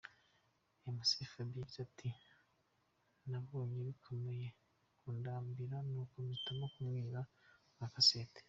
Mc 0.97 1.11
Fab 1.31 1.49
yagize 1.59 1.79
ati: 1.87 2.09
"Nabonye 3.29 3.79
bikomeje 3.87 4.47
kundambira 4.99 5.77
nuko 5.89 6.15
mpitamo 6.25 6.65
kumwiba 6.73 7.21
agakasete. 7.75 8.39